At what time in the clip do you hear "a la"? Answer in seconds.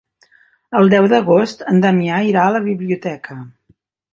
2.47-2.65